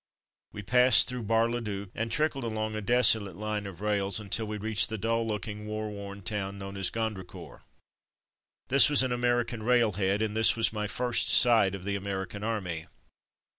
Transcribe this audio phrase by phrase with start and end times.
[0.51, 4.47] We passed through Bar le Duc, and trickled along a desolate line of rails until
[4.47, 7.61] we reached the dull looking, war worn town known as Gondricourt.
[8.69, 12.87] This was an American railhead, and this was my first sight of the American Army.